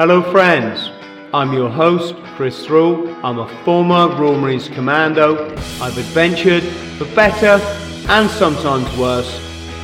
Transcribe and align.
Hello, 0.00 0.22
friends. 0.32 0.88
I'm 1.34 1.52
your 1.52 1.68
host, 1.68 2.14
Chris 2.34 2.64
Thrall. 2.64 3.06
I'm 3.22 3.38
a 3.38 3.46
former 3.66 4.08
Royal 4.08 4.40
Marines 4.40 4.66
Commando. 4.66 5.50
I've 5.78 5.98
adventured 5.98 6.62
for 6.96 7.04
better 7.14 7.62
and 8.08 8.30
sometimes 8.30 8.88
worse 8.96 9.30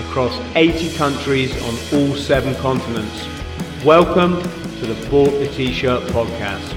across 0.08 0.34
80 0.54 0.96
countries 0.96 1.52
on 1.64 1.74
all 1.92 2.16
seven 2.16 2.54
continents. 2.54 3.28
Welcome 3.84 4.40
to 4.40 4.86
the 4.86 5.10
Bought 5.10 5.32
the 5.32 5.48
T-Shirt 5.48 6.04
podcast. 6.04 6.74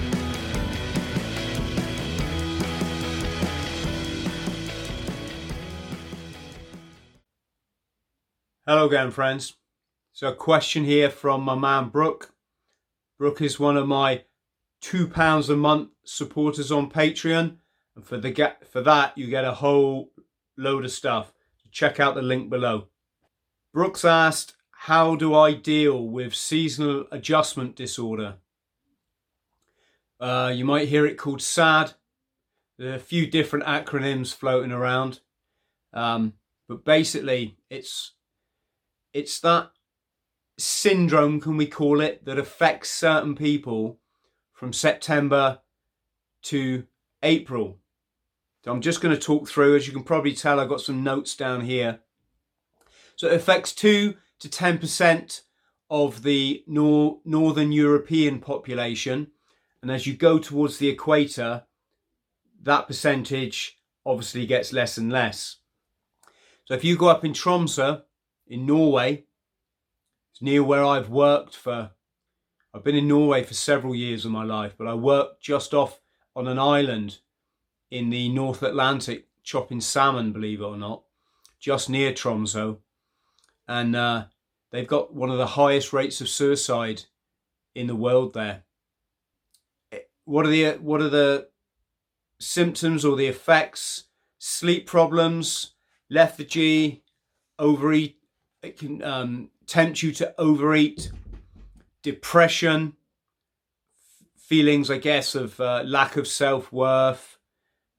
Hello 8.67 8.85
again, 8.85 9.11
friends. 9.11 9.53
So, 10.11 10.27
a 10.27 10.35
question 10.35 10.83
here 10.83 11.09
from 11.09 11.43
my 11.43 11.55
man 11.55 11.87
Brooke. 11.87 12.33
Brooke 13.19 13.41
is 13.41 13.59
one 13.59 13.75
of 13.75 13.85
my 13.85 14.23
two 14.79 15.05
pounds 15.05 15.49
a 15.49 15.57
month 15.57 15.89
supporters 16.05 16.71
on 16.71 16.89
Patreon, 16.89 17.57
and 17.93 18.05
for 18.05 18.17
the 18.17 18.31
get 18.31 18.65
for 18.65 18.81
that 18.81 19.17
you 19.17 19.27
get 19.27 19.43
a 19.43 19.55
whole 19.55 20.13
load 20.57 20.85
of 20.85 20.91
stuff. 20.91 21.33
Check 21.69 21.99
out 21.99 22.15
the 22.15 22.21
link 22.21 22.49
below. 22.49 22.87
Brooks 23.73 24.05
asked, 24.05 24.55
"How 24.71 25.15
do 25.17 25.35
I 25.35 25.53
deal 25.53 26.07
with 26.07 26.33
seasonal 26.33 27.07
adjustment 27.11 27.75
disorder?" 27.75 28.37
Uh, 30.17 30.53
you 30.55 30.63
might 30.63 30.87
hear 30.87 31.05
it 31.05 31.17
called 31.17 31.41
SAD. 31.41 31.95
There 32.77 32.93
are 32.93 32.95
a 32.95 32.99
few 32.99 33.27
different 33.27 33.65
acronyms 33.65 34.33
floating 34.33 34.71
around, 34.71 35.19
um, 35.91 36.35
but 36.69 36.85
basically, 36.85 37.57
it's 37.69 38.13
it's 39.11 39.41
that 39.41 39.71
syndrome, 40.59 41.39
can 41.39 41.57
we 41.57 41.65
call 41.65 42.01
it, 42.01 42.25
that 42.25 42.37
affects 42.37 42.91
certain 42.91 43.35
people 43.35 43.99
from 44.53 44.73
September 44.73 45.59
to 46.43 46.85
April. 47.23 47.79
So 48.63 48.71
I'm 48.71 48.81
just 48.81 49.01
going 49.01 49.15
to 49.15 49.21
talk 49.21 49.47
through, 49.47 49.75
as 49.75 49.87
you 49.87 49.93
can 49.93 50.03
probably 50.03 50.33
tell, 50.33 50.59
I've 50.59 50.69
got 50.69 50.81
some 50.81 51.03
notes 51.03 51.35
down 51.35 51.61
here. 51.61 51.99
So 53.15 53.27
it 53.27 53.33
affects 53.33 53.73
2 53.73 54.15
to 54.39 54.49
10% 54.49 55.41
of 55.89 56.23
the 56.23 56.63
nor- 56.67 57.19
Northern 57.25 57.71
European 57.71 58.39
population. 58.39 59.27
And 59.81 59.89
as 59.89 60.05
you 60.05 60.13
go 60.13 60.39
towards 60.39 60.77
the 60.77 60.89
equator, 60.89 61.63
that 62.61 62.87
percentage 62.87 63.77
obviously 64.05 64.45
gets 64.45 64.73
less 64.73 64.97
and 64.97 65.11
less. 65.11 65.57
So 66.65 66.73
if 66.73 66.83
you 66.83 66.97
go 66.97 67.07
up 67.07 67.25
in 67.25 67.33
Tromsø 67.33 68.03
in 68.47 68.65
Norway, 68.65 69.25
it's 70.39 70.45
near 70.45 70.63
where 70.63 70.85
I've 70.85 71.09
worked 71.09 71.55
for 71.55 71.91
I've 72.73 72.83
been 72.83 72.95
in 72.95 73.07
Norway 73.07 73.43
for 73.43 73.55
several 73.55 73.95
years 73.95 74.25
of 74.25 74.31
my 74.31 74.43
life, 74.43 74.75
but 74.77 74.87
I 74.87 74.93
worked 74.93 75.41
just 75.41 75.73
off 75.73 75.99
on 76.35 76.47
an 76.47 76.59
island 76.59 77.17
in 77.89 78.11
the 78.11 78.29
North 78.29 78.61
Atlantic, 78.61 79.27
chopping 79.43 79.81
salmon, 79.81 80.31
believe 80.31 80.61
it 80.61 80.65
or 80.65 80.77
not, 80.77 81.01
just 81.59 81.89
near 81.89 82.13
Tromso. 82.13 82.77
And 83.67 83.95
uh, 83.95 84.25
they've 84.71 84.87
got 84.87 85.13
one 85.15 85.31
of 85.31 85.39
the 85.39 85.47
highest 85.47 85.93
rates 85.93 86.21
of 86.21 86.29
suicide 86.29 87.03
in 87.73 87.87
the 87.87 87.95
world 87.95 88.35
there. 88.35 88.63
Eh, 89.91 89.99
what 90.25 90.45
are 90.45 90.49
the 90.49 90.73
what 90.73 91.01
are 91.01 91.09
the 91.09 91.49
symptoms 92.39 93.03
or 93.03 93.17
the 93.17 93.27
effects? 93.27 94.05
Sleep 94.37 94.85
problems, 94.85 95.71
lethargy, 96.09 97.03
overeat. 97.57 98.17
It 98.61 98.77
can 98.77 99.03
um, 99.03 99.49
tempt 99.69 100.01
you 100.01 100.11
to 100.11 100.33
overeat, 100.39 101.11
depression, 102.01 102.93
feelings, 104.35 104.89
I 104.89 104.97
guess, 104.97 105.35
of 105.35 105.59
uh, 105.59 105.83
lack 105.85 106.17
of 106.17 106.27
self 106.27 106.73
worth, 106.73 107.37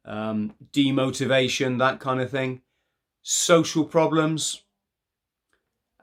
um, 0.04 0.54
demotivation, 0.72 1.78
that 1.78 2.00
kind 2.00 2.20
of 2.20 2.30
thing, 2.30 2.62
social 3.22 3.84
problems, 3.84 4.62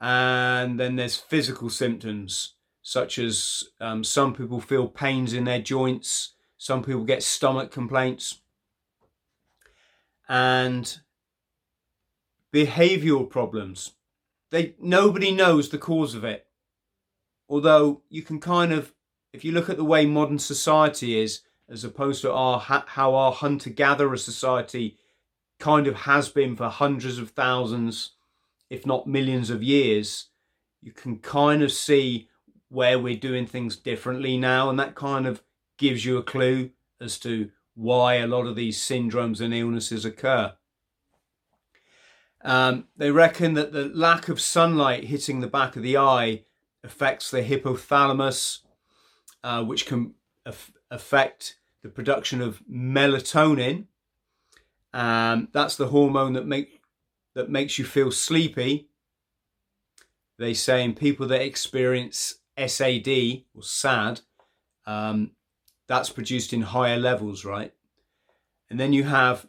and 0.00 0.80
then 0.80 0.96
there's 0.96 1.16
physical 1.16 1.68
symptoms 1.68 2.54
such 2.80 3.18
as 3.18 3.64
um, 3.82 4.02
some 4.02 4.32
people 4.32 4.60
feel 4.60 4.88
pains 4.88 5.34
in 5.34 5.44
their 5.44 5.60
joints, 5.60 6.32
some 6.56 6.82
people 6.82 7.04
get 7.04 7.22
stomach 7.22 7.70
complaints, 7.70 8.40
and 10.26 11.00
behavioral 12.54 13.28
problems. 13.28 13.92
They 14.50 14.74
nobody 14.80 15.32
knows 15.32 15.68
the 15.68 15.78
cause 15.78 16.14
of 16.14 16.24
it 16.24 16.48
although 17.48 18.02
you 18.10 18.22
can 18.22 18.40
kind 18.40 18.72
of, 18.72 18.92
if 19.32 19.44
you 19.44 19.52
look 19.52 19.68
at 19.70 19.76
the 19.76 19.84
way 19.84 20.06
modern 20.06 20.38
society 20.38 21.18
is, 21.18 21.40
as 21.68 21.84
opposed 21.84 22.22
to 22.22 22.32
our 22.32 22.60
how 22.60 23.14
our 23.14 23.32
hunter-gatherer 23.32 24.16
society 24.16 24.96
kind 25.58 25.86
of 25.86 25.94
has 25.94 26.28
been 26.28 26.56
for 26.56 26.68
hundreds 26.68 27.18
of 27.18 27.30
thousands, 27.30 28.12
if 28.70 28.86
not 28.86 29.06
millions 29.06 29.50
of 29.50 29.62
years, 29.62 30.28
you 30.80 30.92
can 30.92 31.18
kind 31.18 31.62
of 31.62 31.72
see 31.72 32.28
where 32.70 32.98
we're 32.98 33.16
doing 33.16 33.46
things 33.46 33.76
differently 33.76 34.36
now, 34.36 34.70
and 34.70 34.78
that 34.78 34.94
kind 34.94 35.26
of 35.26 35.42
gives 35.78 36.04
you 36.04 36.16
a 36.16 36.22
clue 36.22 36.70
as 37.00 37.18
to 37.18 37.50
why 37.74 38.14
a 38.14 38.26
lot 38.26 38.46
of 38.46 38.56
these 38.56 38.78
syndromes 38.78 39.40
and 39.40 39.54
illnesses 39.54 40.04
occur. 40.04 40.52
Um, 42.42 42.86
they 42.96 43.10
reckon 43.10 43.54
that 43.54 43.72
the 43.72 43.86
lack 43.86 44.28
of 44.28 44.40
sunlight 44.40 45.04
hitting 45.04 45.40
the 45.40 45.46
back 45.48 45.76
of 45.76 45.82
the 45.82 45.96
eye 45.96 46.44
affects 46.84 47.30
the 47.30 47.42
hypothalamus, 47.42 48.60
uh, 49.42 49.64
which 49.64 49.86
can 49.86 50.14
af- 50.46 50.72
affect 50.90 51.56
the 51.82 51.88
production 51.88 52.40
of 52.40 52.62
melatonin. 52.70 53.86
Um, 54.92 55.48
that's 55.52 55.76
the 55.76 55.88
hormone 55.88 56.32
that 56.34 56.46
make 56.46 56.80
that 57.34 57.50
makes 57.50 57.78
you 57.78 57.84
feel 57.84 58.10
sleepy. 58.10 58.88
They 60.38 60.54
say 60.54 60.84
in 60.84 60.94
people 60.94 61.26
that 61.28 61.42
experience 61.42 62.36
SAD 62.56 63.44
or 63.54 63.62
SAD, 63.62 64.20
um, 64.86 65.32
that's 65.86 66.10
produced 66.10 66.52
in 66.52 66.62
higher 66.62 66.96
levels, 66.96 67.44
right? 67.44 67.72
And 68.70 68.78
then 68.78 68.92
you 68.92 69.04
have 69.04 69.46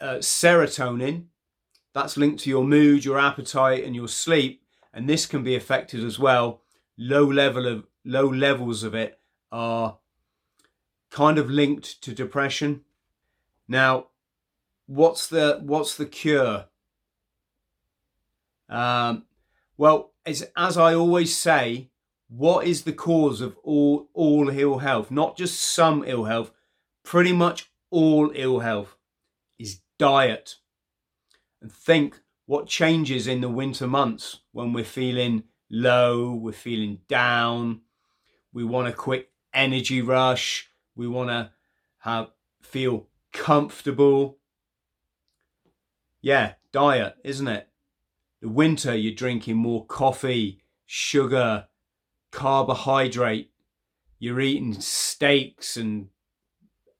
uh, 0.00 0.16
serotonin, 0.16 1.26
that's 1.96 2.16
linked 2.16 2.44
to 2.44 2.50
your 2.50 2.62
mood, 2.62 3.04
your 3.04 3.18
appetite, 3.18 3.82
and 3.82 3.96
your 3.96 4.06
sleep 4.06 4.62
and 4.96 5.06
this 5.06 5.26
can 5.26 5.44
be 5.44 5.54
affected 5.54 6.02
as 6.02 6.18
well. 6.18 6.62
Low 6.96 7.24
level 7.24 7.66
of 7.66 7.86
low 8.02 8.26
levels 8.26 8.82
of 8.82 8.94
it 8.94 9.20
are 9.52 9.98
kind 11.10 11.36
of 11.36 11.50
linked 11.50 12.00
to 12.02 12.14
depression. 12.14 12.80
Now, 13.68 14.06
what's 14.86 15.26
the 15.26 15.60
what's 15.62 15.94
the 15.94 16.06
cure? 16.06 16.64
Um, 18.70 19.26
well, 19.76 20.12
as 20.24 20.50
as 20.56 20.78
I 20.78 20.94
always 20.94 21.36
say, 21.36 21.90
what 22.28 22.66
is 22.66 22.84
the 22.84 22.94
cause 22.94 23.42
of 23.42 23.58
all 23.62 24.08
all 24.14 24.48
ill 24.48 24.78
health? 24.78 25.10
Not 25.10 25.36
just 25.36 25.60
some 25.60 26.02
ill 26.06 26.24
health, 26.24 26.52
pretty 27.02 27.34
much 27.34 27.70
all 27.90 28.32
ill 28.34 28.60
health 28.60 28.96
is 29.58 29.80
diet. 29.98 30.54
And 31.66 31.72
think 31.72 32.20
what 32.44 32.68
changes 32.68 33.26
in 33.26 33.40
the 33.40 33.48
winter 33.48 33.88
months 33.88 34.38
when 34.52 34.72
we're 34.72 34.84
feeling 34.84 35.42
low, 35.68 36.32
we're 36.32 36.52
feeling 36.52 37.00
down, 37.08 37.80
we 38.52 38.62
want 38.62 38.86
a 38.86 38.92
quick 38.92 39.32
energy 39.52 40.00
rush, 40.00 40.70
we 40.94 41.08
want 41.08 41.30
to 41.30 41.50
have 41.98 42.28
feel 42.62 43.08
comfortable. 43.32 44.38
Yeah, 46.20 46.52
diet, 46.70 47.16
isn't 47.24 47.48
it? 47.48 47.68
The 48.40 48.48
winter 48.48 48.94
you're 48.94 49.12
drinking 49.12 49.56
more 49.56 49.84
coffee, 49.86 50.60
sugar, 50.84 51.66
carbohydrate. 52.30 53.50
You're 54.20 54.40
eating 54.40 54.74
steaks 54.74 55.76
and 55.76 56.10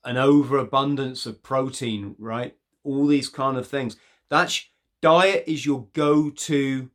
an 0.05 0.17
overabundance 0.17 1.25
of 1.25 1.45
protein, 1.45 2.17
right? 2.19 2.57
All 2.83 3.07
these 3.07 3.29
kind 3.29 3.57
of 3.57 3.69
things. 3.69 3.97
That's 4.29 4.67
diet 5.01 5.45
is 5.47 5.65
your 5.65 5.87
go 5.93 6.31
to 6.31 6.91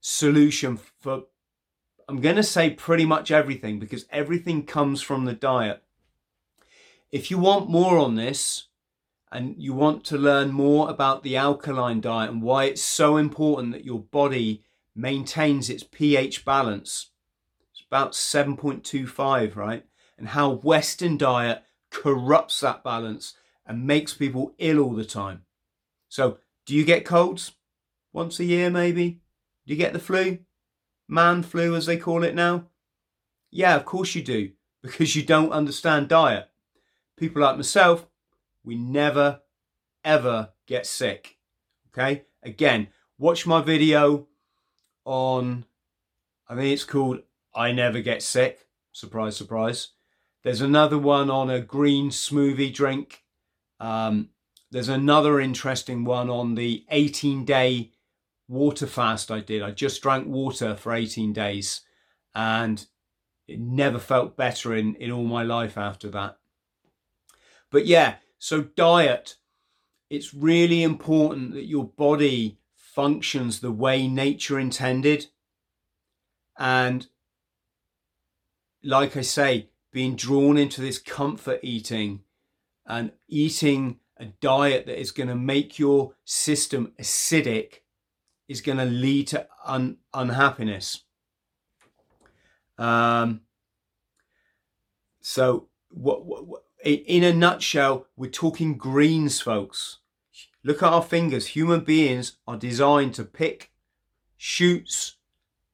solution 0.00 0.78
for, 1.00 1.24
I'm 2.08 2.20
going 2.20 2.36
to 2.36 2.42
say 2.42 2.70
pretty 2.70 3.04
much 3.04 3.30
everything 3.30 3.78
because 3.78 4.06
everything 4.10 4.64
comes 4.64 5.02
from 5.02 5.24
the 5.24 5.34
diet. 5.34 5.82
If 7.10 7.30
you 7.30 7.38
want 7.38 7.68
more 7.68 7.98
on 7.98 8.14
this 8.14 8.68
and 9.30 9.54
you 9.58 9.74
want 9.74 10.04
to 10.04 10.18
learn 10.18 10.50
more 10.50 10.88
about 10.88 11.22
the 11.22 11.36
alkaline 11.36 12.00
diet 12.00 12.30
and 12.30 12.42
why 12.42 12.64
it's 12.64 12.82
so 12.82 13.16
important 13.16 13.72
that 13.72 13.84
your 13.84 14.00
body 14.00 14.62
maintains 14.94 15.68
its 15.68 15.82
pH 15.82 16.44
balance, 16.44 17.10
it's 17.70 17.82
about 17.86 18.12
7.25, 18.12 19.56
right? 19.56 19.84
And 20.18 20.28
how 20.28 20.50
Western 20.50 21.16
diet 21.18 21.62
corrupts 21.90 22.60
that 22.60 22.82
balance 22.82 23.34
and 23.66 23.86
makes 23.86 24.14
people 24.14 24.54
ill 24.58 24.80
all 24.80 24.94
the 24.94 25.04
time. 25.04 25.42
So 26.08 26.38
do 26.66 26.74
you 26.74 26.84
get 26.84 27.04
colds? 27.04 27.52
Once 28.12 28.38
a 28.38 28.44
year, 28.44 28.70
maybe? 28.70 29.20
Do 29.66 29.72
you 29.72 29.76
get 29.76 29.92
the 29.92 29.98
flu? 29.98 30.38
Man 31.08 31.42
flu, 31.42 31.74
as 31.74 31.86
they 31.86 31.96
call 31.96 32.22
it 32.24 32.34
now? 32.34 32.66
Yeah, 33.50 33.76
of 33.76 33.84
course 33.84 34.14
you 34.14 34.22
do, 34.22 34.52
because 34.82 35.16
you 35.16 35.22
don't 35.22 35.52
understand 35.52 36.08
diet. 36.08 36.48
People 37.16 37.42
like 37.42 37.56
myself, 37.56 38.06
we 38.64 38.76
never, 38.76 39.40
ever 40.04 40.50
get 40.66 40.86
sick. 40.86 41.38
Okay? 41.88 42.24
Again, 42.42 42.88
watch 43.18 43.46
my 43.46 43.60
video 43.60 44.26
on, 45.04 45.64
I 46.48 46.54
think 46.54 46.72
it's 46.72 46.84
called 46.84 47.20
I 47.54 47.72
Never 47.72 48.00
Get 48.00 48.22
Sick. 48.22 48.66
Surprise, 48.92 49.36
surprise. 49.36 49.88
There's 50.42 50.60
another 50.60 50.98
one 50.98 51.30
on 51.30 51.50
a 51.50 51.60
green 51.60 52.10
smoothie 52.10 52.74
drink. 52.74 53.22
Um, 53.78 54.30
there's 54.72 54.88
another 54.88 55.38
interesting 55.38 56.02
one 56.02 56.30
on 56.30 56.54
the 56.54 56.86
18 56.90 57.44
day 57.44 57.92
water 58.48 58.86
fast 58.86 59.30
I 59.30 59.40
did. 59.40 59.62
I 59.62 59.70
just 59.70 60.02
drank 60.02 60.26
water 60.26 60.74
for 60.74 60.94
18 60.94 61.34
days 61.34 61.82
and 62.34 62.84
it 63.46 63.60
never 63.60 63.98
felt 63.98 64.36
better 64.36 64.74
in, 64.74 64.94
in 64.94 65.10
all 65.10 65.24
my 65.24 65.42
life 65.42 65.76
after 65.76 66.08
that. 66.10 66.38
But 67.70 67.84
yeah, 67.84 68.16
so 68.38 68.62
diet, 68.62 69.36
it's 70.08 70.32
really 70.32 70.82
important 70.82 71.52
that 71.52 71.66
your 71.66 71.84
body 71.84 72.58
functions 72.74 73.60
the 73.60 73.72
way 73.72 74.08
nature 74.08 74.58
intended. 74.58 75.26
And 76.58 77.06
like 78.82 79.18
I 79.18 79.22
say, 79.22 79.68
being 79.92 80.16
drawn 80.16 80.56
into 80.56 80.80
this 80.80 80.98
comfort 80.98 81.60
eating 81.62 82.20
and 82.86 83.12
eating 83.28 83.98
a 84.22 84.26
diet 84.40 84.86
that 84.86 85.00
is 85.00 85.10
going 85.10 85.28
to 85.28 85.34
make 85.34 85.80
your 85.80 86.14
system 86.24 86.92
acidic 87.00 87.80
is 88.48 88.60
going 88.60 88.78
to 88.78 88.84
lead 88.84 89.26
to 89.26 89.46
un- 89.66 89.96
unhappiness. 90.14 91.02
Um, 92.78 93.40
so, 95.20 95.68
what, 95.90 96.24
what, 96.24 96.46
what, 96.46 96.62
in 96.84 97.24
a 97.24 97.32
nutshell, 97.32 98.06
we're 98.16 98.30
talking 98.30 98.76
greens, 98.76 99.40
folks. 99.40 99.98
Look 100.62 100.82
at 100.82 100.92
our 100.92 101.02
fingers. 101.02 101.48
Human 101.48 101.80
beings 101.80 102.36
are 102.46 102.56
designed 102.56 103.14
to 103.14 103.24
pick 103.24 103.72
shoots, 104.36 105.16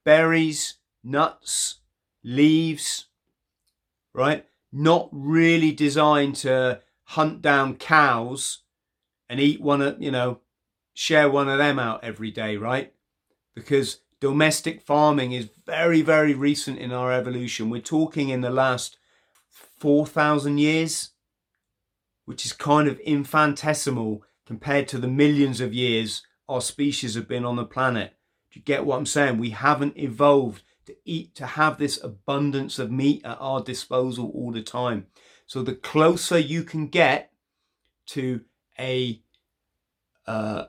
berries, 0.04 0.78
nuts, 1.04 1.80
leaves, 2.24 3.06
right? 4.14 4.46
Not 4.72 5.10
really 5.12 5.72
designed 5.72 6.36
to 6.36 6.80
hunt 7.08 7.40
down 7.40 7.74
cows 7.74 8.64
and 9.30 9.40
eat 9.40 9.62
one 9.62 9.80
of, 9.80 10.00
you 10.00 10.10
know, 10.10 10.40
share 10.92 11.30
one 11.30 11.48
of 11.48 11.56
them 11.56 11.78
out 11.78 12.04
every 12.04 12.30
day, 12.30 12.58
right? 12.58 12.92
Because 13.54 14.00
domestic 14.20 14.82
farming 14.82 15.32
is 15.32 15.48
very, 15.64 16.02
very 16.02 16.34
recent 16.34 16.78
in 16.78 16.92
our 16.92 17.10
evolution. 17.10 17.70
We're 17.70 17.80
talking 17.80 18.28
in 18.28 18.42
the 18.42 18.50
last 18.50 18.98
4,000 19.78 20.58
years, 20.58 21.10
which 22.26 22.44
is 22.44 22.52
kind 22.52 22.86
of 22.86 23.00
infinitesimal 23.00 24.22
compared 24.46 24.86
to 24.88 24.98
the 24.98 25.08
millions 25.08 25.62
of 25.62 25.72
years 25.72 26.22
our 26.46 26.60
species 26.60 27.14
have 27.14 27.28
been 27.28 27.44
on 27.44 27.56
the 27.56 27.64
planet. 27.64 28.14
Do 28.52 28.58
you 28.58 28.64
get 28.64 28.84
what 28.84 28.98
I'm 28.98 29.06
saying? 29.06 29.38
We 29.38 29.50
haven't 29.50 29.96
evolved 29.96 30.62
to 30.86 30.96
eat, 31.06 31.34
to 31.36 31.46
have 31.46 31.78
this 31.78 32.02
abundance 32.02 32.78
of 32.78 32.90
meat 32.90 33.24
at 33.24 33.38
our 33.40 33.62
disposal 33.62 34.30
all 34.34 34.52
the 34.52 34.62
time. 34.62 35.06
So 35.48 35.62
the 35.62 35.74
closer 35.74 36.38
you 36.38 36.62
can 36.62 36.88
get 36.88 37.32
to 38.08 38.42
a 38.78 39.18
uh, 40.26 40.64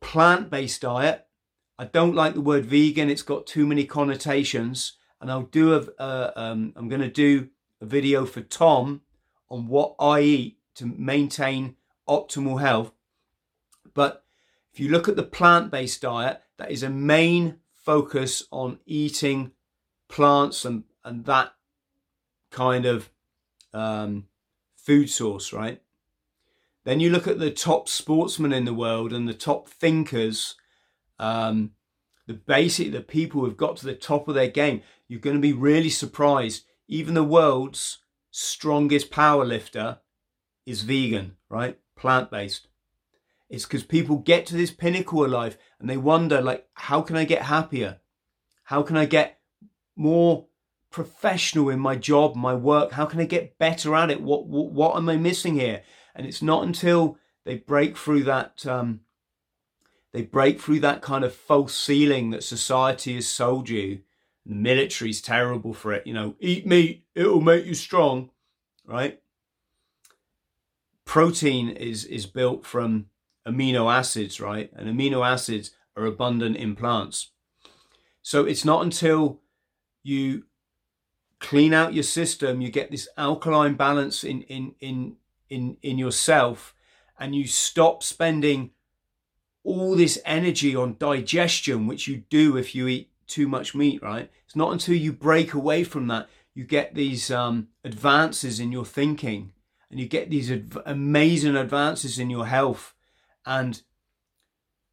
plant-based 0.00 0.80
diet, 0.80 1.26
I 1.80 1.86
don't 1.86 2.14
like 2.14 2.34
the 2.34 2.40
word 2.40 2.64
vegan. 2.64 3.10
It's 3.10 3.22
got 3.22 3.44
too 3.44 3.66
many 3.66 3.84
connotations, 3.84 4.98
and 5.20 5.32
I'll 5.32 5.42
do 5.42 5.74
a. 5.74 5.80
Uh, 6.00 6.30
um, 6.36 6.72
I'm 6.76 6.88
going 6.88 7.00
to 7.00 7.10
do 7.10 7.48
a 7.80 7.86
video 7.86 8.24
for 8.24 8.40
Tom 8.40 9.00
on 9.50 9.66
what 9.66 9.96
I 9.98 10.20
eat 10.20 10.58
to 10.76 10.86
maintain 10.86 11.74
optimal 12.08 12.60
health. 12.60 12.92
But 13.94 14.24
if 14.72 14.78
you 14.78 14.90
look 14.90 15.08
at 15.08 15.16
the 15.16 15.24
plant-based 15.24 16.00
diet, 16.00 16.40
that 16.56 16.70
is 16.70 16.84
a 16.84 16.88
main 16.88 17.56
focus 17.72 18.44
on 18.52 18.78
eating 18.86 19.50
plants 20.06 20.64
and, 20.64 20.84
and 21.04 21.24
that 21.24 21.54
kind 22.52 22.86
of 22.86 23.10
um, 23.72 24.26
food 24.76 25.08
source, 25.10 25.52
right? 25.52 25.80
Then 26.84 27.00
you 27.00 27.10
look 27.10 27.28
at 27.28 27.38
the 27.38 27.50
top 27.50 27.88
sportsmen 27.88 28.52
in 28.52 28.64
the 28.64 28.74
world 28.74 29.12
and 29.12 29.28
the 29.28 29.34
top 29.34 29.68
thinkers, 29.68 30.56
um, 31.18 31.72
the 32.26 32.34
basic, 32.34 32.92
the 32.92 33.00
people 33.00 33.42
who've 33.42 33.56
got 33.56 33.76
to 33.78 33.86
the 33.86 33.94
top 33.94 34.28
of 34.28 34.34
their 34.34 34.48
game. 34.48 34.82
You're 35.06 35.20
going 35.20 35.36
to 35.36 35.42
be 35.42 35.52
really 35.52 35.90
surprised. 35.90 36.64
Even 36.88 37.14
the 37.14 37.22
world's 37.22 37.98
strongest 38.30 39.10
power 39.10 39.44
lifter 39.44 39.98
is 40.66 40.82
vegan, 40.82 41.36
right? 41.48 41.78
Plant 41.96 42.30
based. 42.30 42.68
It's 43.48 43.64
because 43.64 43.84
people 43.84 44.16
get 44.16 44.46
to 44.46 44.56
this 44.56 44.70
pinnacle 44.70 45.24
of 45.24 45.30
life 45.30 45.58
and 45.78 45.88
they 45.88 45.96
wonder, 45.96 46.40
like, 46.40 46.66
how 46.74 47.02
can 47.02 47.16
I 47.16 47.24
get 47.24 47.42
happier? 47.42 48.00
How 48.64 48.82
can 48.82 48.96
I 48.96 49.04
get 49.04 49.38
more 49.94 50.46
professional 50.92 51.70
in 51.70 51.80
my 51.80 51.96
job, 51.96 52.36
my 52.36 52.54
work? 52.54 52.92
How 52.92 53.06
can 53.06 53.20
I 53.20 53.24
get 53.24 53.58
better 53.58 53.94
at 53.94 54.10
it? 54.10 54.20
What 54.20 54.46
what, 54.46 54.70
what 54.72 54.96
am 54.96 55.08
I 55.08 55.16
missing 55.16 55.54
here? 55.54 55.82
And 56.14 56.26
it's 56.26 56.42
not 56.42 56.64
until 56.64 57.18
they 57.44 57.56
break 57.56 57.96
through 57.96 58.24
that 58.24 58.64
um, 58.66 59.00
they 60.12 60.22
break 60.22 60.60
through 60.60 60.80
that 60.80 61.02
kind 61.02 61.24
of 61.24 61.34
false 61.34 61.74
ceiling 61.74 62.30
that 62.30 62.44
society 62.44 63.14
has 63.14 63.26
sold 63.26 63.68
you. 63.68 64.00
The 64.44 64.54
military's 64.54 65.22
terrible 65.22 65.72
for 65.72 65.92
it. 65.92 66.06
You 66.06 66.14
know, 66.14 66.36
eat 66.38 66.66
meat, 66.66 67.06
it'll 67.14 67.40
make 67.40 67.64
you 67.64 67.74
strong, 67.74 68.30
right? 68.86 69.20
Protein 71.04 71.70
is 71.70 72.04
is 72.04 72.26
built 72.26 72.66
from 72.66 73.06
amino 73.46 73.92
acids, 73.92 74.40
right? 74.40 74.70
And 74.74 74.88
amino 74.88 75.26
acids 75.26 75.70
are 75.96 76.06
abundant 76.06 76.56
in 76.56 76.76
plants. 76.76 77.30
So 78.22 78.44
it's 78.44 78.64
not 78.64 78.82
until 78.82 79.40
you 80.02 80.44
clean 81.42 81.74
out 81.74 81.92
your 81.92 82.02
system, 82.02 82.62
you 82.62 82.70
get 82.70 82.90
this 82.90 83.08
alkaline 83.18 83.74
balance 83.74 84.24
in 84.24 84.42
in 84.42 84.74
in 84.80 85.16
in 85.50 85.76
in 85.82 85.98
yourself, 85.98 86.74
and 87.18 87.34
you 87.34 87.46
stop 87.46 88.02
spending 88.02 88.70
all 89.62 89.94
this 89.94 90.18
energy 90.24 90.74
on 90.74 90.96
digestion, 90.98 91.86
which 91.86 92.08
you 92.08 92.24
do 92.30 92.56
if 92.56 92.74
you 92.74 92.88
eat 92.88 93.10
too 93.26 93.46
much 93.46 93.74
meat, 93.74 94.02
right? 94.02 94.30
It's 94.46 94.56
not 94.56 94.72
until 94.72 94.94
you 94.94 95.12
break 95.12 95.52
away 95.52 95.84
from 95.84 96.08
that 96.08 96.28
you 96.54 96.64
get 96.64 96.94
these 96.94 97.30
um, 97.30 97.68
advances 97.84 98.60
in 98.60 98.72
your 98.72 98.84
thinking 98.84 99.52
and 99.90 99.98
you 99.98 100.06
get 100.06 100.30
these 100.30 100.50
adv- 100.50 100.82
amazing 100.84 101.56
advances 101.56 102.18
in 102.18 102.30
your 102.30 102.46
health 102.46 102.94
and 103.46 103.82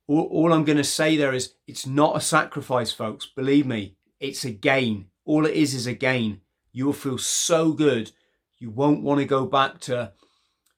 all, 0.08 0.24
all 0.32 0.54
I'm 0.54 0.64
going 0.64 0.78
to 0.78 0.84
say 0.84 1.18
there 1.18 1.34
is 1.34 1.54
it's 1.68 1.86
not 1.86 2.16
a 2.16 2.22
sacrifice, 2.22 2.92
folks. 2.92 3.26
Believe 3.26 3.66
me, 3.66 3.96
it's 4.20 4.46
a 4.46 4.52
gain. 4.52 5.08
All 5.26 5.46
it 5.46 5.54
is 5.54 5.74
is 5.74 5.86
a 5.86 5.94
gain. 5.94 6.42
You 6.72 6.86
will 6.86 6.94
feel 6.94 7.18
so 7.18 7.74
good. 7.74 8.12
You 8.58 8.70
won't 8.70 9.04
want 9.04 9.20
to 9.20 9.26
go 9.26 9.46
back 9.46 9.80
to, 9.82 10.14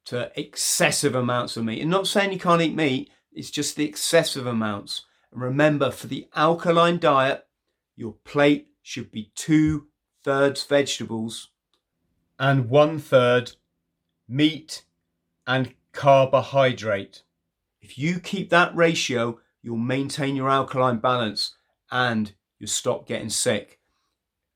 to 0.06 0.32
excessive 0.40 1.16
amounts 1.16 1.58
of 1.58 1.66
meat. 1.66 1.82
And 1.82 1.90
not 1.90 2.08
saying 2.08 2.32
you 2.32 2.40
can't 2.40 2.62
eat 2.62 2.76
meat, 2.76 3.10
it's 3.32 3.52
just 3.52 3.76
the 3.76 3.86
excessive 3.86 4.46
amounts. 4.46 5.06
And 5.32 5.42
remember, 5.42 5.92
for 5.92 6.08
the 6.08 6.28
alkaline 6.36 7.00
diet, 7.00 7.46
your 7.96 8.14
plate 8.24 8.68
should 8.82 9.12
be 9.12 9.32
two 9.36 9.88
thirds 10.24 10.64
vegetables 10.64 11.50
and 12.40 12.70
one 12.70 13.00
third 13.00 13.54
meat 14.28 14.84
and 15.46 15.74
carbohydrate. 15.92 17.24
If 17.82 17.98
you 17.98 18.20
keep 18.20 18.50
that 18.50 18.76
ratio, 18.76 19.40
you'll 19.62 19.78
maintain 19.78 20.36
your 20.36 20.50
alkaline 20.50 20.98
balance 20.98 21.56
and 21.92 22.34
you'll 22.58 22.68
stop 22.68 23.08
getting 23.08 23.30
sick. 23.30 23.81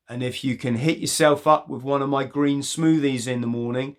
And 0.08 0.22
if 0.22 0.44
you 0.44 0.56
can 0.56 0.76
hit 0.76 1.00
yourself 1.00 1.48
up 1.48 1.68
with 1.68 1.84
one 1.84 2.02
of 2.02 2.10
my 2.10 2.24
green 2.24 2.62
smoothies 2.62 3.28
in 3.28 3.42
the 3.42 3.48
morning, 3.48 3.98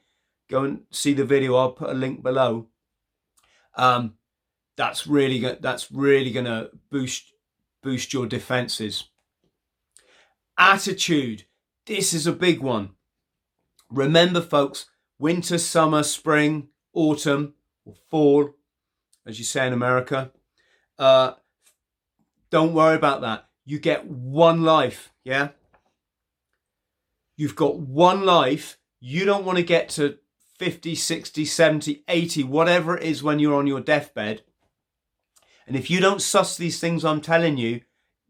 go 0.48 0.62
and 0.64 0.82
see 0.90 1.14
the 1.14 1.24
video. 1.24 1.56
I'll 1.56 1.72
put 1.72 1.90
a 1.90 1.94
link 1.94 2.22
below. 2.22 2.68
Um, 3.74 4.14
that's 4.76 5.06
really 5.06 5.40
that's 5.60 5.90
really 5.90 6.30
going 6.30 6.46
to 6.46 6.70
boost 6.90 7.32
boost 7.82 8.12
your 8.12 8.26
defenses. 8.26 9.04
Attitude. 10.58 11.44
This 11.86 12.12
is 12.12 12.26
a 12.26 12.32
big 12.32 12.60
one. 12.60 12.90
Remember, 13.90 14.40
folks, 14.40 14.86
winter, 15.18 15.58
summer, 15.58 16.02
spring, 16.02 16.68
autumn, 16.92 17.54
or 17.84 17.94
fall 18.10 18.54
as 19.26 19.38
you 19.38 19.44
say 19.44 19.66
in 19.66 19.72
America. 19.72 20.30
Uh, 20.98 21.32
don't 22.50 22.72
worry 22.72 22.96
about 22.96 23.20
that. 23.22 23.48
You 23.64 23.78
get 23.78 24.06
one 24.06 24.62
life, 24.62 25.12
yeah? 25.24 25.48
You've 27.36 27.56
got 27.56 27.78
one 27.78 28.24
life. 28.24 28.78
You 29.00 29.24
don't 29.24 29.44
want 29.44 29.58
to 29.58 29.64
get 29.64 29.88
to 29.90 30.18
50, 30.58 30.94
60, 30.94 31.44
70, 31.44 32.04
80, 32.08 32.44
whatever 32.44 32.96
it 32.96 33.04
is 33.04 33.22
when 33.22 33.38
you're 33.38 33.56
on 33.56 33.66
your 33.66 33.80
deathbed. 33.80 34.42
And 35.66 35.76
if 35.76 35.90
you 35.90 36.00
don't 36.00 36.22
suss 36.22 36.56
these 36.56 36.80
things 36.80 37.04
I'm 37.04 37.20
telling 37.20 37.58
you, 37.58 37.82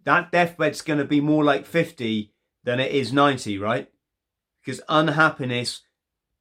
that 0.04 0.32
deathbed's 0.32 0.82
going 0.82 0.98
to 0.98 1.04
be 1.04 1.20
more 1.20 1.44
like 1.44 1.66
50 1.66 2.32
than 2.64 2.80
it 2.80 2.92
is 2.92 3.12
90, 3.12 3.58
right? 3.58 3.88
Because 4.64 4.80
unhappiness, 4.88 5.82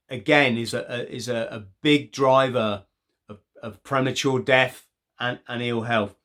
again, 0.09 0.57
is 0.57 0.73
a, 0.73 0.85
a 0.89 1.15
is 1.15 1.27
a, 1.27 1.47
a, 1.51 1.65
big 1.81 2.11
driver 2.11 2.85
of, 3.29 3.39
of 3.61 3.83
premature 3.83 4.39
death 4.39 4.87
and, 5.19 5.39
and 5.47 5.61
ill 5.61 5.81
health. 5.81 6.15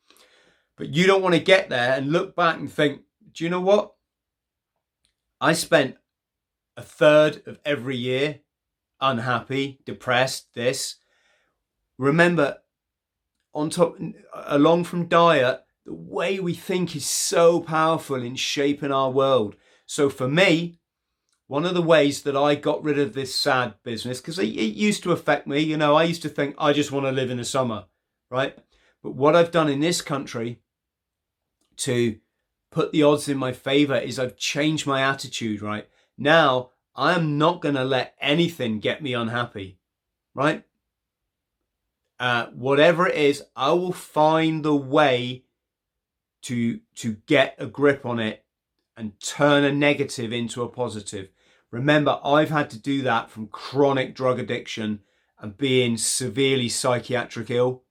But 0.76 0.94
you 0.94 1.06
don't 1.06 1.23
want 1.23 1.35
to 1.35 1.40
get 1.40 1.68
there 1.68 1.94
and 1.94 2.12
look 2.12 2.35
back 2.35 2.59
and 2.59 2.73
think, 2.73 3.02
do 3.32 3.44
you 3.44 3.50
know 3.50 3.61
what? 3.61 3.94
I 5.40 5.52
spent 5.52 5.97
a 6.80 6.82
third 6.82 7.42
of 7.46 7.58
every 7.64 7.96
year 7.96 8.40
unhappy, 9.00 9.80
depressed, 9.84 10.49
this. 10.54 10.96
Remember, 11.99 12.58
on 13.54 13.70
top, 13.70 13.96
along 14.34 14.84
from 14.84 15.06
diet, 15.06 15.60
the 15.87 15.94
way 15.94 16.38
we 16.38 16.54
think 16.54 16.94
is 16.94 17.06
so 17.06 17.60
powerful 17.60 18.22
in 18.22 18.37
shaping 18.37 18.92
our 18.92 19.10
world. 19.10 19.56
So 19.87 20.08
for 20.08 20.28
me, 20.28 20.78
one 21.46 21.64
of 21.64 21.75
the 21.75 21.82
ways 21.82 22.22
that 22.22 22.37
I 22.37 22.54
got 22.54 22.84
rid 22.84 22.99
of 22.99 23.14
this 23.14 23.34
sad 23.34 23.75
business, 23.82 24.20
because 24.20 24.38
it, 24.38 24.49
it, 24.49 24.75
used 24.75 25.02
to 25.02 25.12
affect 25.12 25.46
me, 25.46 25.60
you 25.60 25.76
know, 25.76 25.96
I 25.96 26.04
used 26.04 26.22
to 26.22 26.28
think 26.28 26.54
I 26.58 26.72
just 26.72 26.92
want 26.92 27.06
to 27.06 27.12
live 27.12 27.30
in 27.30 27.38
the 27.38 27.44
summer, 27.44 27.87
right? 28.30 28.56
But 29.02 29.14
what 29.14 29.34
I've 29.34 29.50
done 29.50 29.68
in 29.68 29.80
this 29.80 30.00
country 30.00 30.60
to 31.78 32.18
put 32.70 32.92
the 32.92 33.02
odds 33.02 33.28
in 33.28 33.37
my 33.37 33.52
favor 33.52 33.96
is 33.96 34.18
I've 34.18 34.37
changed 34.37 34.87
my 34.87 35.02
attitude, 35.02 35.60
right? 35.60 35.88
Now 36.20 36.70
I 36.94 37.14
am 37.14 37.38
not 37.38 37.62
going 37.62 37.76
to 37.76 37.84
let 37.84 38.14
anything 38.20 38.78
get 38.78 39.02
me 39.02 39.14
unhappy, 39.14 39.78
right? 40.34 40.64
Uh, 42.20 42.46
whatever 42.48 43.08
it 43.08 43.16
is, 43.16 43.42
I 43.56 43.72
will 43.72 43.92
find 43.92 44.62
the 44.62 44.76
way 44.76 45.44
to 46.42 46.80
to 46.96 47.16
get 47.26 47.54
a 47.58 47.66
grip 47.66 48.04
on 48.04 48.20
it 48.20 48.44
and 48.96 49.18
turn 49.18 49.64
a 49.64 49.72
negative 49.72 50.30
into 50.30 50.62
a 50.62 50.68
positive. 50.68 51.30
Remember, 51.70 52.20
I've 52.22 52.50
had 52.50 52.68
to 52.70 52.78
do 52.78 53.00
that 53.02 53.30
from 53.30 53.46
chronic 53.46 54.14
drug 54.14 54.38
addiction 54.38 55.00
and 55.38 55.56
being 55.56 55.96
severely 55.96 56.68
psychiatric 56.68 57.50
ill. 57.50 57.84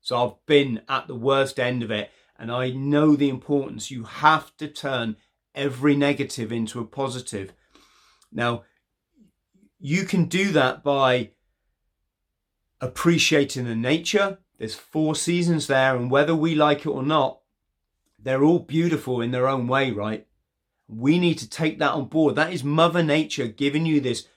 So 0.00 0.24
I've 0.24 0.46
been 0.46 0.80
at 0.88 1.08
the 1.08 1.14
worst 1.14 1.60
end 1.60 1.82
of 1.82 1.90
it 1.90 2.10
and 2.38 2.50
I 2.50 2.70
know 2.70 3.16
the 3.16 3.28
importance. 3.28 3.90
You 3.90 4.04
have 4.04 4.56
to 4.56 4.68
turn 4.68 5.16
every 5.54 5.96
negative 5.96 6.52
into 6.52 6.80
a 6.80 6.84
positive. 6.84 7.52
Now, 8.36 8.64
you 9.80 10.04
can 10.04 10.26
do 10.26 10.52
that 10.52 10.84
by 10.84 11.30
appreciating 12.80 13.64
the 13.64 13.74
nature. 13.74 14.38
There's 14.58 14.74
four 14.74 15.14
seasons 15.14 15.66
there, 15.66 15.96
and 15.96 16.10
whether 16.10 16.34
we 16.34 16.54
like 16.54 16.80
it 16.80 16.90
or 16.90 17.02
not, 17.02 17.40
they're 18.18 18.44
all 18.44 18.58
beautiful 18.58 19.22
in 19.22 19.30
their 19.30 19.48
own 19.48 19.66
way, 19.66 19.90
right? 19.90 20.26
We 20.86 21.18
need 21.18 21.38
to 21.38 21.48
take 21.48 21.78
that 21.78 21.92
on 21.92 22.06
board. 22.06 22.36
That 22.36 22.52
is 22.52 22.62
Mother 22.62 23.02
Nature 23.02 23.48
giving 23.48 23.86
you 23.86 24.00
this 24.00 24.28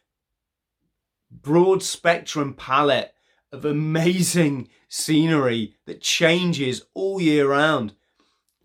broad 1.30 1.84
spectrum 1.84 2.54
palette 2.54 3.14
of 3.52 3.66
amazing 3.66 4.70
scenery 4.88 5.76
that 5.86 6.02
changes 6.02 6.84
all 6.94 7.20
year 7.20 7.50
round. 7.50 7.94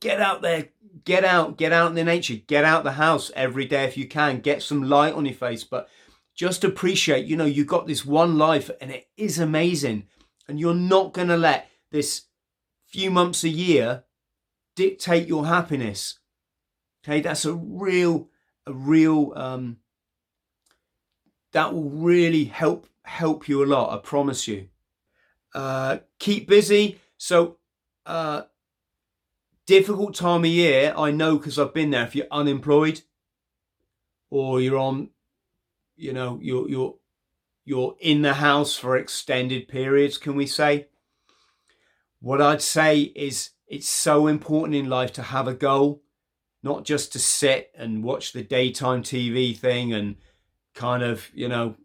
Get 0.00 0.20
out 0.20 0.42
there, 0.42 0.68
get 1.04 1.24
out, 1.24 1.56
get 1.56 1.72
out 1.72 1.88
in 1.88 1.94
the 1.94 2.04
nature, 2.04 2.36
get 2.46 2.64
out 2.64 2.84
the 2.84 2.92
house 2.92 3.30
every 3.34 3.66
day 3.66 3.84
if 3.84 3.96
you 3.96 4.08
can, 4.08 4.40
get 4.40 4.62
some 4.62 4.82
light 4.82 5.14
on 5.14 5.24
your 5.24 5.34
face, 5.34 5.64
but 5.64 5.88
just 6.34 6.64
appreciate, 6.64 7.26
you 7.26 7.36
know, 7.36 7.44
you 7.44 7.64
got 7.64 7.86
this 7.86 8.04
one 8.04 8.38
life 8.38 8.70
and 8.80 8.90
it 8.90 9.08
is 9.16 9.38
amazing. 9.38 10.06
And 10.48 10.58
you're 10.58 10.74
not 10.74 11.12
going 11.12 11.28
to 11.28 11.36
let 11.36 11.70
this 11.90 12.24
few 12.86 13.10
months 13.10 13.44
a 13.44 13.48
year 13.48 14.04
dictate 14.76 15.28
your 15.28 15.46
happiness. 15.46 16.18
Okay, 17.04 17.20
that's 17.20 17.44
a 17.44 17.54
real, 17.54 18.28
a 18.66 18.72
real, 18.72 19.32
um, 19.36 19.78
that 21.52 21.72
will 21.72 21.90
really 21.90 22.44
help 22.44 22.88
help 23.04 23.48
you 23.48 23.62
a 23.62 23.66
lot. 23.66 23.96
I 23.96 23.98
promise 24.02 24.48
you. 24.48 24.68
Uh, 25.54 25.98
keep 26.18 26.48
busy. 26.48 26.98
So, 27.16 27.58
uh, 28.06 28.42
difficult 29.66 30.14
time 30.14 30.44
of 30.44 30.50
year. 30.50 30.94
I 30.96 31.10
know 31.10 31.36
because 31.38 31.58
I've 31.58 31.74
been 31.74 31.90
there. 31.90 32.04
If 32.04 32.14
you're 32.14 32.26
unemployed, 32.30 33.02
or 34.34 34.60
you're 34.60 34.78
on 34.78 35.10
you 35.96 36.12
know 36.12 36.38
you're 36.42 36.68
you're 36.68 36.94
you're 37.64 37.94
in 38.00 38.22
the 38.22 38.34
house 38.34 38.76
for 38.76 38.96
extended 38.96 39.68
periods 39.68 40.18
can 40.18 40.34
we 40.34 40.46
say 40.46 40.88
what 42.20 42.40
i'd 42.40 42.60
say 42.60 43.00
is 43.00 43.50
it's 43.68 43.88
so 43.88 44.26
important 44.26 44.74
in 44.74 44.88
life 44.88 45.12
to 45.12 45.22
have 45.22 45.46
a 45.46 45.54
goal 45.54 46.02
not 46.62 46.84
just 46.84 47.12
to 47.12 47.18
sit 47.18 47.70
and 47.76 48.02
watch 48.02 48.32
the 48.32 48.42
daytime 48.42 49.02
tv 49.02 49.56
thing 49.56 49.92
and 49.92 50.16
kind 50.74 51.02
of 51.02 51.30
you 51.32 51.48
know 51.48 51.76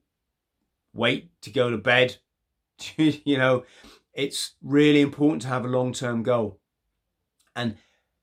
wait 0.94 1.30
to 1.42 1.52
go 1.52 1.70
to 1.70 1.78
bed 1.78 2.18
you 2.98 3.38
know 3.38 3.64
it's 4.14 4.56
really 4.64 5.02
important 5.02 5.44
to 5.44 5.48
have 5.48 5.66
a 5.66 5.68
long-term 5.68 6.24
goal 6.24 6.59
and 7.60 7.75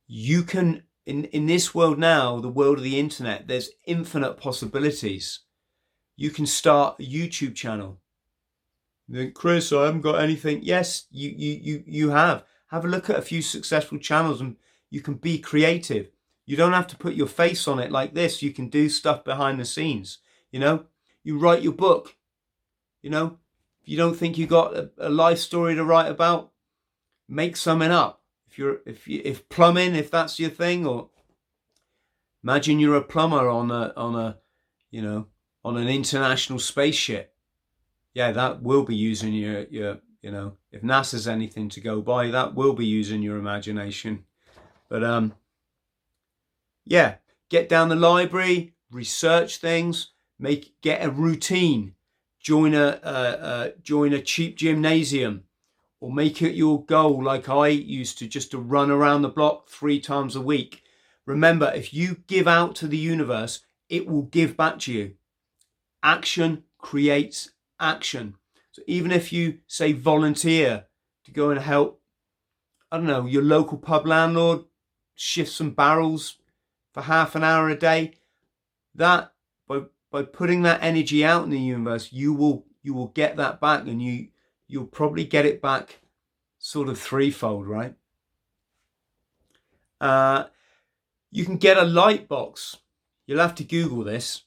you 0.06 0.42
can 0.42 0.82
in 1.04 1.24
in 1.26 1.46
this 1.46 1.74
world 1.74 1.98
now 1.98 2.40
the 2.40 2.48
world 2.48 2.78
of 2.78 2.84
the 2.84 2.98
internet 2.98 3.46
there's 3.48 3.70
infinite 3.86 4.34
possibilities 4.36 5.40
you 6.16 6.30
can 6.30 6.46
start 6.46 6.98
a 6.98 7.02
YouTube 7.02 7.54
channel. 7.54 8.00
Then, 9.08 9.32
Chris, 9.32 9.72
I 9.72 9.84
haven't 9.84 10.00
got 10.00 10.20
anything. 10.20 10.60
Yes, 10.62 11.06
you, 11.10 11.28
you, 11.28 11.60
you, 11.62 11.84
you 11.86 12.10
have. 12.10 12.44
Have 12.68 12.84
a 12.84 12.88
look 12.88 13.08
at 13.08 13.18
a 13.18 13.22
few 13.22 13.42
successful 13.42 13.98
channels 13.98 14.40
and 14.40 14.56
you 14.90 15.00
can 15.00 15.14
be 15.14 15.38
creative. 15.38 16.08
You 16.46 16.56
don't 16.56 16.72
have 16.72 16.86
to 16.88 16.96
put 16.96 17.14
your 17.14 17.28
face 17.28 17.68
on 17.68 17.78
it 17.78 17.92
like 17.92 18.14
this. 18.14 18.42
You 18.42 18.52
can 18.52 18.68
do 18.68 18.88
stuff 18.88 19.24
behind 19.24 19.60
the 19.60 19.64
scenes. 19.64 20.18
You 20.50 20.60
know, 20.60 20.86
you 21.22 21.38
write 21.38 21.62
your 21.62 21.72
book. 21.74 22.16
You 23.02 23.10
know, 23.10 23.38
if 23.82 23.88
you 23.88 23.96
don't 23.96 24.16
think 24.16 24.38
you 24.38 24.46
got 24.46 24.74
a, 24.74 24.90
a 24.98 25.10
life 25.10 25.38
story 25.38 25.74
to 25.74 25.84
write 25.84 26.10
about, 26.10 26.52
make 27.28 27.56
something 27.56 27.90
up. 27.90 28.22
If 28.56 28.60
you're, 28.60 28.80
if 28.86 29.06
you, 29.06 29.20
if 29.22 29.46
plumbing, 29.50 29.94
if 29.94 30.10
that's 30.10 30.40
your 30.40 30.48
thing, 30.48 30.86
or 30.86 31.10
imagine 32.42 32.80
you're 32.80 32.96
a 32.96 33.02
plumber 33.02 33.50
on 33.50 33.70
a, 33.70 33.92
on 33.98 34.14
a, 34.14 34.38
you 34.90 35.02
know, 35.02 35.26
on 35.62 35.76
an 35.76 35.88
international 35.88 36.58
spaceship, 36.58 37.34
yeah, 38.14 38.32
that 38.32 38.62
will 38.62 38.82
be 38.82 38.96
using 38.96 39.34
your, 39.34 39.64
your, 39.64 39.98
you 40.22 40.30
know, 40.30 40.56
if 40.72 40.80
NASA's 40.80 41.28
anything 41.28 41.68
to 41.68 41.82
go 41.82 42.00
by, 42.00 42.30
that 42.30 42.54
will 42.54 42.72
be 42.72 42.86
using 42.86 43.20
your 43.20 43.36
imagination. 43.36 44.24
But 44.88 45.04
um, 45.04 45.34
yeah, 46.86 47.16
get 47.50 47.68
down 47.68 47.90
the 47.90 47.94
library, 47.94 48.72
research 48.90 49.58
things, 49.58 50.12
make 50.38 50.80
get 50.80 51.04
a 51.04 51.10
routine, 51.10 51.92
join 52.40 52.72
a 52.72 53.74
join 53.82 54.14
a 54.14 54.22
cheap 54.22 54.56
gymnasium, 54.56 55.44
or 56.06 56.12
make 56.12 56.40
it 56.40 56.54
your 56.54 56.84
goal 56.84 57.20
like 57.20 57.48
I 57.48 57.66
used 57.66 58.16
to, 58.18 58.28
just 58.28 58.52
to 58.52 58.58
run 58.58 58.92
around 58.92 59.22
the 59.22 59.28
block 59.28 59.68
three 59.68 59.98
times 59.98 60.36
a 60.36 60.40
week. 60.40 60.84
Remember, 61.26 61.72
if 61.74 61.92
you 61.92 62.18
give 62.28 62.46
out 62.46 62.76
to 62.76 62.86
the 62.86 62.96
universe, 62.96 63.64
it 63.88 64.06
will 64.06 64.22
give 64.22 64.56
back 64.56 64.78
to 64.80 64.92
you. 64.92 65.14
Action 66.04 66.62
creates 66.78 67.50
action. 67.80 68.36
So 68.70 68.82
even 68.86 69.10
if 69.10 69.32
you 69.32 69.58
say 69.66 69.90
volunteer 69.90 70.84
to 71.24 71.32
go 71.32 71.50
and 71.50 71.58
help, 71.58 72.00
I 72.92 72.98
don't 72.98 73.06
know, 73.06 73.26
your 73.26 73.42
local 73.42 73.76
pub 73.76 74.06
landlord 74.06 74.60
shift 75.16 75.50
some 75.50 75.70
barrels 75.70 76.36
for 76.94 77.02
half 77.02 77.34
an 77.34 77.42
hour 77.42 77.68
a 77.68 77.76
day, 77.76 78.12
that 78.94 79.32
by 79.66 79.80
by 80.12 80.22
putting 80.22 80.62
that 80.62 80.84
energy 80.84 81.24
out 81.24 81.42
in 81.42 81.50
the 81.50 81.58
universe, 81.58 82.12
you 82.12 82.32
will 82.32 82.64
you 82.84 82.94
will 82.94 83.08
get 83.08 83.34
that 83.38 83.60
back 83.60 83.88
and 83.88 84.00
you 84.00 84.28
you'll 84.68 84.86
probably 84.86 85.24
get 85.24 85.46
it 85.46 85.62
back 85.62 86.00
sort 86.58 86.88
of 86.88 86.98
threefold, 86.98 87.66
right? 87.66 87.94
Uh, 90.00 90.44
you 91.30 91.44
can 91.44 91.56
get 91.56 91.78
a 91.78 91.84
light 91.84 92.28
box. 92.28 92.76
You'll 93.26 93.40
have 93.40 93.54
to 93.56 93.64
Google 93.64 94.04
this 94.04 94.42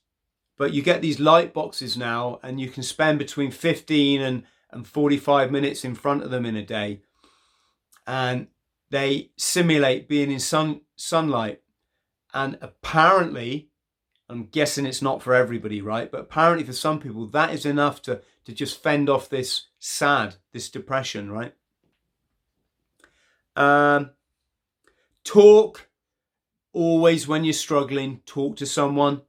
but 0.59 0.73
you 0.73 0.83
get 0.83 1.01
these 1.01 1.19
light 1.19 1.53
boxes 1.53 1.97
now 1.97 2.39
and 2.43 2.59
you 2.59 2.69
can 2.69 2.83
spend 2.83 3.17
between 3.17 3.49
15 3.49 4.21
and, 4.21 4.43
and 4.69 4.85
45 4.85 5.51
minutes 5.51 5.83
in 5.83 5.95
front 5.95 6.21
of 6.21 6.29
them 6.29 6.45
in 6.45 6.55
a 6.55 6.65
day 6.65 7.01
and 8.05 8.47
they 8.91 9.31
simulate 9.37 10.07
being 10.07 10.29
in 10.29 10.39
sun 10.39 10.81
sunlight 10.95 11.61
and 12.33 12.57
apparently 12.61 13.69
i'm 14.27 14.45
guessing 14.45 14.85
it's 14.85 15.01
not 15.01 15.23
for 15.23 15.33
everybody 15.33 15.81
right 15.81 16.11
but 16.11 16.21
apparently 16.21 16.65
for 16.65 16.73
some 16.73 16.99
people 16.99 17.25
that 17.25 17.53
is 17.53 17.65
enough 17.65 18.01
to 18.01 18.21
to 18.43 18.53
just 18.53 18.83
fend 18.83 19.09
off 19.09 19.29
this 19.29 19.67
sad 19.79 20.35
this 20.53 20.69
depression 20.69 21.31
right 21.31 21.53
um 23.55 24.11
talk 25.23 25.89
always 26.73 27.27
when 27.27 27.43
you're 27.43 27.53
struggling 27.53 28.21
talk 28.25 28.55
to 28.55 28.65
someone 28.65 29.21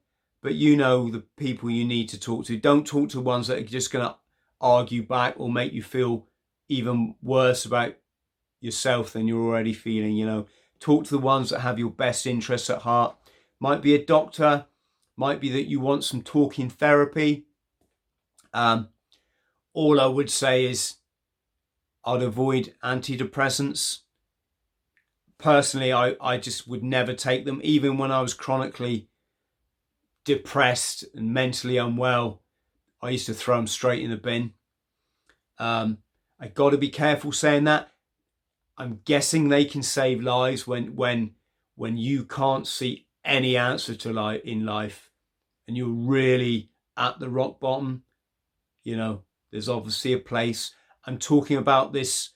but 0.42 0.54
you 0.54 0.76
know 0.76 1.11
the 1.11 1.21
people 1.37 1.71
you 1.71 1.85
need 1.85 2.09
to 2.09 2.19
talk 2.19 2.47
to. 2.47 2.57
Don't 2.57 2.87
talk 2.87 3.11
to 3.11 3.21
ones 3.21 3.49
that 3.49 3.59
are 3.59 3.62
just 3.62 3.92
going 3.92 4.07
to 4.07 4.16
argue 4.61 5.02
back 5.02 5.35
or 5.37 5.50
make 5.50 5.73
you 5.73 5.83
feel 5.83 6.26
even 6.69 7.14
worse 7.23 7.64
about 7.64 7.97
yourself 8.61 9.12
than 9.12 9.28
you're 9.28 9.42
already 9.42 9.73
feeling. 9.73 10.16
You 10.16 10.26
know, 10.26 10.47
talk 10.78 11.04
to 11.04 11.11
the 11.11 11.19
ones 11.19 11.50
that 11.50 11.61
have 11.61 11.78
your 11.78 11.90
best 11.90 12.26
interests 12.26 12.71
at 12.71 12.83
heart. 12.83 13.16
might 13.59 13.83
be 13.83 13.95
a 13.95 14.04
doctor, 14.04 14.66
might 15.16 15.40
be 15.40 15.50
that 15.50 15.69
you 15.69 15.80
want 15.80 16.04
some 16.04 16.23
talking 16.23 16.71
therapy. 16.71 17.45
Um, 18.54 18.88
all 19.73 20.00
I 20.00 20.07
would 20.07 20.31
say 20.31 20.67
is 20.67 20.97
I'd 22.05 22.23
avoid 22.23 22.75
antidepressants. 22.83 24.00
Personally, 25.39 25.93
I, 25.93 26.17
I 26.21 26.39
just 26.39 26.69
would 26.69 26.83
never 26.83 27.15
take 27.15 27.45
them, 27.45 27.61
even 27.62 27.99
when 27.99 28.11
I 28.11 28.21
was 28.21 28.35
chronically 28.35 29.09
depressed 30.25 31.05
and 31.15 31.33
mentally 31.33 31.77
unwell. 31.77 32.43
I 33.03 33.11
used 33.11 33.27
to 33.27 33.35
throw 33.35 33.57
them 33.57 33.67
straight 33.67 34.03
in 34.03 34.11
the 34.11 34.17
bin. 34.17 34.53
Um, 35.59 35.99
I 36.39 36.49
got 36.49 36.71
to 36.71 36.79
be 36.79 36.89
careful 36.89 37.33
saying 37.33 37.65
that. 37.65 37.91
I'm 38.77 39.00
guessing 39.05 39.49
they 39.49 39.65
can 39.65 39.83
save 39.83 40.23
lives 40.23 40.67
when 40.67 40.97
when 40.97 41.33
when 41.77 41.97
you 41.99 42.25
can't 42.25 42.67
see 42.67 43.07
any 43.25 43.57
answer 43.57 43.95
to 43.95 44.12
life 44.12 44.43
in 44.45 44.65
life, 44.65 45.11
and 45.69 45.77
you're 45.77 45.89
really 45.89 46.71
at 46.97 47.19
the 47.19 47.29
rock 47.29 47.61
bottom. 47.61 48.05
You 48.83 48.97
know, 48.97 49.23
there's 49.50 49.69
obviously 49.69 50.12
a 50.12 50.19
place. 50.19 50.75
I'm 51.04 51.19
talking 51.19 51.57
about 51.57 51.92
this 51.92 52.30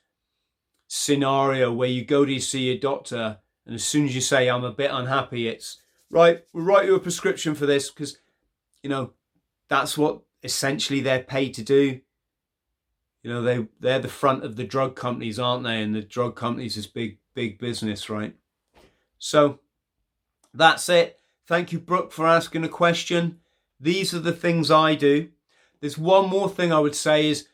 scenario 0.89 1.73
where 1.73 1.89
you 1.89 2.05
go 2.05 2.25
to 2.25 2.41
see 2.41 2.71
your 2.71 2.79
doctor, 2.79 3.39
and 3.67 3.75
as 3.75 3.85
soon 3.85 4.07
as 4.07 4.15
you 4.15 4.21
say 4.21 4.49
I'm 4.49 4.65
a 4.65 4.73
bit 4.73 4.91
unhappy, 4.93 5.49
it's 5.49 5.81
right. 6.11 6.45
We'll 6.53 6.65
write 6.65 6.87
you 6.87 6.95
a 6.95 7.01
prescription 7.01 7.55
for 7.55 7.67
this 7.67 7.91
because 7.91 8.19
you 8.83 8.91
know 8.91 9.13
that's 9.69 9.97
what 9.97 10.23
essentially 10.43 11.01
they're 11.01 11.23
paid 11.23 11.55
to 11.55 11.63
do. 11.63 12.01
You 13.23 13.31
know, 13.31 13.43
they 13.43 13.67
they're 13.81 13.99
the 13.99 14.09
front 14.09 14.45
of 14.45 14.57
the 14.57 14.65
drug 14.65 14.97
companies, 14.97 15.39
aren't 15.39 15.65
they? 15.65 15.83
And 15.83 15.95
the 15.95 16.03
drug 16.03 16.37
companies 16.37 16.77
is 16.77 16.87
big 16.87 17.19
big 17.35 17.59
business, 17.59 18.11
right? 18.11 18.37
So 19.19 19.61
that's 20.53 20.89
it. 20.89 21.19
Thank 21.47 21.73
you, 21.73 21.79
Brooke, 21.79 22.13
for 22.13 22.27
asking 22.27 22.65
a 22.65 22.69
question. 22.69 23.41
These 23.81 24.15
are 24.15 24.21
the 24.21 24.33
things 24.33 24.71
I 24.71 24.95
do. 24.95 25.29
There's 25.85 25.99
one 25.99 26.31
more 26.31 26.49
thing 26.49 26.73
I 26.73 26.79
would 26.79 26.95
say 26.95 27.29
is 27.29 27.47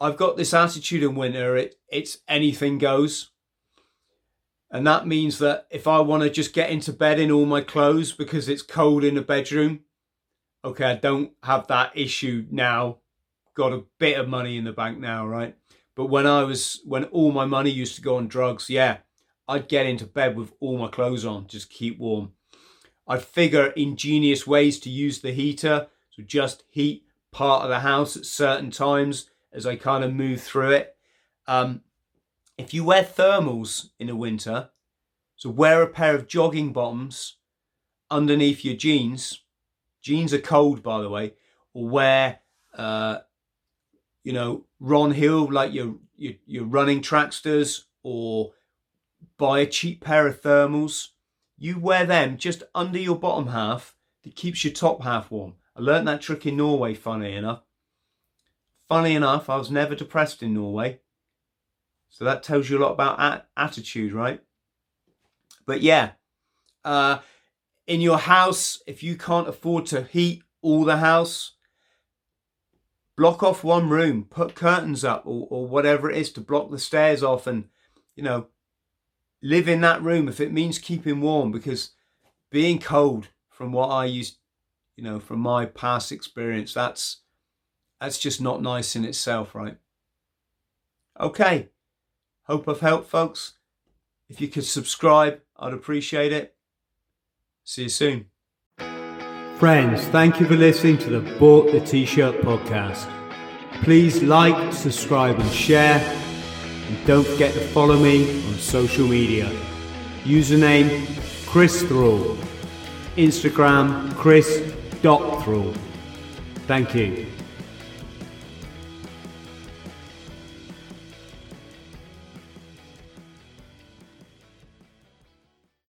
I've 0.00 0.16
got 0.16 0.36
this 0.36 0.52
attitude 0.52 1.04
in 1.04 1.14
winter. 1.14 1.56
It 1.56 1.76
it's 1.88 2.18
anything 2.26 2.78
goes. 2.78 3.30
And 4.68 4.84
that 4.84 5.06
means 5.06 5.38
that 5.38 5.68
if 5.70 5.86
I 5.86 6.00
want 6.00 6.24
to 6.24 6.28
just 6.28 6.54
get 6.54 6.70
into 6.70 6.92
bed 6.92 7.20
in 7.20 7.30
all 7.30 7.46
my 7.46 7.60
clothes 7.60 8.10
because 8.10 8.48
it's 8.48 8.62
cold 8.62 9.04
in 9.04 9.14
the 9.14 9.22
bedroom, 9.22 9.84
okay, 10.64 10.86
I 10.86 10.96
don't 10.96 11.34
have 11.44 11.68
that 11.68 11.92
issue 11.96 12.46
now. 12.50 12.98
Got 13.54 13.74
a 13.74 13.84
bit 14.00 14.18
of 14.18 14.28
money 14.28 14.56
in 14.56 14.64
the 14.64 14.72
bank 14.72 14.98
now, 14.98 15.24
right? 15.24 15.54
But 15.94 16.06
when 16.06 16.26
I 16.26 16.42
was, 16.42 16.80
when 16.84 17.04
all 17.04 17.30
my 17.30 17.44
money 17.44 17.70
used 17.70 17.94
to 17.94 18.02
go 18.02 18.16
on 18.16 18.26
drugs, 18.26 18.68
yeah, 18.70 18.96
I'd 19.46 19.68
get 19.68 19.86
into 19.86 20.04
bed 20.04 20.36
with 20.36 20.52
all 20.58 20.78
my 20.78 20.88
clothes 20.88 21.24
on, 21.24 21.46
just 21.46 21.70
keep 21.70 21.96
warm. 22.00 22.32
I'd 23.06 23.22
figure 23.22 23.66
ingenious 23.76 24.48
ways 24.48 24.80
to 24.80 24.90
use 24.90 25.20
the 25.20 25.30
heater, 25.30 25.86
so 26.10 26.24
just 26.24 26.64
heat 26.68 27.04
part 27.32 27.64
of 27.64 27.70
the 27.70 27.80
house 27.80 28.16
at 28.16 28.26
certain 28.26 28.70
times 28.70 29.28
as 29.52 29.66
I 29.66 29.76
kind 29.76 30.04
of 30.04 30.14
move 30.14 30.40
through 30.40 30.70
it. 30.72 30.96
Um, 31.46 31.82
if 32.56 32.72
you 32.72 32.84
wear 32.84 33.02
thermals 33.02 33.88
in 33.98 34.06
the 34.06 34.16
winter, 34.16 34.70
so 35.36 35.50
wear 35.50 35.82
a 35.82 35.88
pair 35.88 36.14
of 36.14 36.28
jogging 36.28 36.72
bottoms 36.72 37.36
underneath 38.10 38.64
your 38.64 38.76
jeans 38.76 39.42
Jeans 40.02 40.34
are 40.34 40.40
cold, 40.40 40.82
by 40.82 41.00
the 41.00 41.08
way. 41.08 41.34
Or 41.72 41.88
wear, 41.88 42.40
uh, 42.76 43.18
you 44.24 44.32
know, 44.32 44.66
Ron 44.80 45.12
Hill 45.12 45.50
like 45.50 45.72
your, 45.72 45.96
your 46.16 46.34
your 46.44 46.64
running 46.64 47.00
tracksters, 47.00 47.84
or 48.02 48.52
buy 49.38 49.60
a 49.60 49.66
cheap 49.66 50.04
pair 50.04 50.26
of 50.26 50.42
thermals. 50.42 51.08
You 51.56 51.78
wear 51.78 52.04
them 52.04 52.36
just 52.36 52.64
under 52.74 52.98
your 52.98 53.16
bottom 53.16 53.48
half 53.48 53.94
that 54.24 54.36
keeps 54.36 54.64
your 54.64 54.72
top 54.72 55.02
half 55.02 55.30
warm. 55.30 55.54
I 55.76 55.80
learned 55.80 56.08
that 56.08 56.20
trick 56.20 56.46
in 56.46 56.56
Norway. 56.56 56.94
Funny 56.94 57.34
enough. 57.34 57.62
Funny 58.88 59.14
enough, 59.14 59.48
I 59.48 59.56
was 59.56 59.70
never 59.70 59.94
depressed 59.94 60.42
in 60.42 60.54
Norway. 60.54 61.00
So 62.10 62.24
that 62.24 62.42
tells 62.42 62.68
you 62.68 62.78
a 62.78 62.82
lot 62.82 62.92
about 62.92 63.18
a- 63.18 63.46
attitude, 63.56 64.12
right? 64.12 64.42
But 65.64 65.80
yeah, 65.80 66.12
uh, 66.84 67.20
in 67.86 68.00
your 68.00 68.18
house, 68.18 68.82
if 68.86 69.02
you 69.02 69.16
can't 69.16 69.48
afford 69.48 69.86
to 69.86 70.02
heat 70.02 70.42
all 70.60 70.84
the 70.84 70.98
house, 70.98 71.52
block 73.16 73.42
off 73.42 73.64
one 73.64 73.88
room, 73.88 74.26
put 74.28 74.54
curtains 74.54 75.04
up 75.04 75.22
or, 75.26 75.46
or 75.50 75.66
whatever 75.66 76.10
it 76.10 76.18
is 76.18 76.30
to 76.32 76.40
block 76.40 76.70
the 76.70 76.78
stairs 76.78 77.22
off 77.22 77.46
and, 77.46 77.68
you 78.14 78.22
know, 78.22 78.48
live 79.42 79.68
in 79.68 79.80
that 79.80 80.02
room 80.02 80.28
if 80.28 80.40
it 80.40 80.52
means 80.52 80.78
keeping 80.78 81.20
warm 81.20 81.50
because 81.50 81.92
being 82.50 82.78
cold 82.78 83.28
from 83.48 83.72
what 83.72 83.88
I 83.88 84.04
used, 84.04 84.36
you 84.96 85.04
know, 85.04 85.18
from 85.18 85.40
my 85.40 85.66
past 85.66 86.12
experience, 86.12 86.74
that's 86.74 87.18
that's 88.00 88.18
just 88.18 88.40
not 88.40 88.60
nice 88.60 88.96
in 88.96 89.04
itself, 89.04 89.54
right? 89.54 89.76
Okay. 91.20 91.68
Hope 92.44 92.68
I've 92.68 92.80
helped 92.80 93.08
folks. 93.08 93.54
If 94.28 94.40
you 94.40 94.48
could 94.48 94.64
subscribe, 94.64 95.40
I'd 95.56 95.72
appreciate 95.72 96.32
it. 96.32 96.56
See 97.64 97.84
you 97.84 97.88
soon. 97.88 98.26
Friends, 99.58 100.04
thank 100.06 100.40
you 100.40 100.46
for 100.46 100.56
listening 100.56 100.98
to 100.98 101.10
the 101.10 101.38
Bought 101.38 101.70
the 101.70 101.80
T-Shirt 101.80 102.40
podcast. 102.40 103.08
Please 103.84 104.22
like, 104.22 104.72
subscribe 104.72 105.38
and 105.38 105.50
share. 105.52 106.00
And 106.88 107.06
don't 107.06 107.26
forget 107.26 107.54
to 107.54 107.60
follow 107.68 107.96
me 107.96 108.44
on 108.48 108.54
social 108.54 109.06
media. 109.06 109.48
Username 110.24 111.06
Chris 111.46 111.82
Thrall. 111.82 112.36
Instagram 113.16 114.12
Chris.Thrall. 115.02 115.74
Thank 116.68 116.94
you. 116.94 117.26